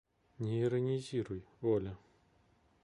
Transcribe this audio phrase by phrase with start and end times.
[0.39, 1.95] Не иронизируй, Оля.